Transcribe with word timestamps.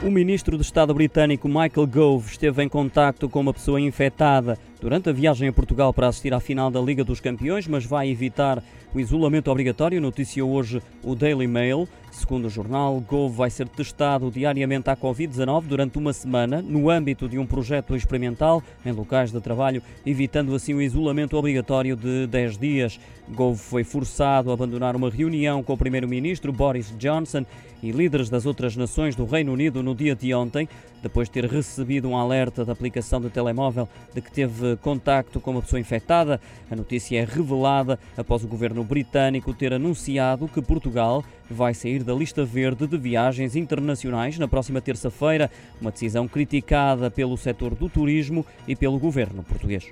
O 0.00 0.10
ministro 0.10 0.56
de 0.56 0.62
Estado 0.62 0.94
britânico 0.94 1.48
Michael 1.48 1.86
Gove 1.92 2.30
esteve 2.30 2.62
em 2.62 2.68
contacto 2.68 3.28
com 3.28 3.40
uma 3.40 3.52
pessoa 3.52 3.80
infectada 3.80 4.56
durante 4.80 5.08
a 5.08 5.12
viagem 5.12 5.48
a 5.48 5.52
Portugal 5.52 5.92
para 5.92 6.08
assistir 6.08 6.32
à 6.32 6.40
final 6.40 6.70
da 6.70 6.80
Liga 6.80 7.04
dos 7.04 7.20
Campeões, 7.20 7.66
mas 7.66 7.84
vai 7.84 8.08
evitar 8.08 8.62
o 8.94 9.00
isolamento 9.00 9.50
obrigatório, 9.50 10.00
noticiou 10.00 10.50
hoje 10.50 10.82
o 11.02 11.14
Daily 11.14 11.46
Mail. 11.46 11.88
Segundo 12.10 12.46
o 12.46 12.50
jornal, 12.50 12.98
Gove 13.00 13.36
vai 13.36 13.50
ser 13.50 13.68
testado 13.68 14.30
diariamente 14.30 14.88
à 14.88 14.96
Covid-19 14.96 15.64
durante 15.66 15.98
uma 15.98 16.12
semana, 16.12 16.62
no 16.62 16.88
âmbito 16.88 17.28
de 17.28 17.38
um 17.38 17.46
projeto 17.46 17.94
experimental 17.94 18.62
em 18.84 18.92
locais 18.92 19.30
de 19.30 19.40
trabalho, 19.40 19.82
evitando 20.06 20.54
assim 20.54 20.74
o 20.74 20.80
isolamento 20.80 21.36
obrigatório 21.36 21.94
de 21.94 22.26
10 22.26 22.58
dias. 22.58 22.98
Gove 23.28 23.58
foi 23.58 23.84
forçado 23.84 24.50
a 24.50 24.54
abandonar 24.54 24.96
uma 24.96 25.10
reunião 25.10 25.62
com 25.62 25.74
o 25.74 25.78
primeiro-ministro 25.78 26.50
Boris 26.50 26.92
Johnson 26.98 27.44
e 27.82 27.92
líderes 27.92 28.28
das 28.28 28.46
outras 28.46 28.74
nações 28.74 29.14
do 29.14 29.24
Reino 29.24 29.52
Unido 29.52 29.82
no 29.82 29.94
dia 29.94 30.16
de 30.16 30.34
ontem, 30.34 30.68
depois 31.02 31.28
de 31.28 31.34
ter 31.34 31.44
recebido 31.44 32.08
um 32.08 32.16
alerta 32.16 32.64
da 32.64 32.72
aplicação 32.72 33.20
de 33.20 33.30
telemóvel 33.30 33.88
de 34.14 34.20
que 34.20 34.32
teve 34.32 34.67
contacto 34.76 35.40
com 35.40 35.52
uma 35.52 35.62
pessoa 35.62 35.80
infectada. 35.80 36.40
A 36.70 36.76
notícia 36.76 37.18
é 37.18 37.24
revelada 37.24 37.98
após 38.16 38.44
o 38.44 38.48
governo 38.48 38.84
britânico 38.84 39.54
ter 39.54 39.72
anunciado 39.72 40.48
que 40.48 40.60
Portugal 40.60 41.24
vai 41.50 41.72
sair 41.74 42.02
da 42.02 42.14
lista 42.14 42.44
verde 42.44 42.86
de 42.86 42.98
viagens 42.98 43.56
internacionais 43.56 44.38
na 44.38 44.46
próxima 44.46 44.80
terça-feira, 44.80 45.50
uma 45.80 45.90
decisão 45.90 46.28
criticada 46.28 47.10
pelo 47.10 47.36
setor 47.36 47.74
do 47.74 47.88
turismo 47.88 48.44
e 48.66 48.76
pelo 48.76 48.98
governo 48.98 49.42
português. 49.42 49.90